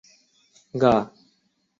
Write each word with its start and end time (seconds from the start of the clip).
گا 0.73 0.93